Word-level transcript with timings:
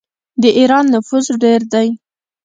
د 0.41 0.43
ایران 0.57 0.85
نفوس 0.93 1.25
ډیر 1.43 1.61
دی. 1.73 1.87